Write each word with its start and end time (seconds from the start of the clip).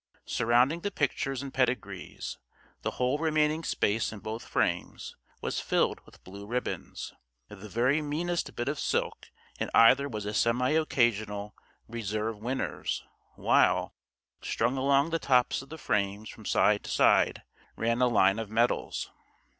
Surrounding 0.25 0.79
the 0.79 0.89
pictures 0.89 1.43
and 1.43 1.53
pedigrees, 1.53 2.39
the 2.81 2.89
whole 2.97 3.19
remaining 3.19 3.63
space 3.63 4.11
in 4.11 4.17
both 4.17 4.43
frames 4.43 5.15
was 5.41 5.59
filled 5.59 6.03
with 6.07 6.23
blue 6.23 6.47
ribbons 6.47 7.13
the 7.49 7.69
very 7.69 8.01
meanest 8.01 8.55
bit 8.55 8.67
of 8.67 8.79
silk 8.79 9.27
in 9.59 9.69
either 9.75 10.09
was 10.09 10.25
a 10.25 10.33
semi 10.33 10.71
occasional 10.71 11.53
"Reserve 11.87 12.39
Winners" 12.39 13.03
while, 13.35 13.93
strung 14.41 14.75
along 14.75 15.11
the 15.11 15.19
tops 15.19 15.61
of 15.61 15.69
the 15.69 15.77
frames 15.77 16.31
from 16.31 16.45
side 16.45 16.83
to 16.85 16.89
side, 16.89 17.43
ran 17.75 18.01
a 18.01 18.07
line 18.07 18.39
of 18.39 18.49
medals. 18.49 19.11